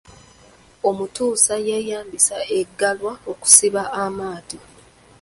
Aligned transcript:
Omutuusa 0.89 1.53
yeeyambisa 1.67 2.37
Eggalwa 2.59 3.13
okusiba 3.31 3.83
amaato. 4.03 4.57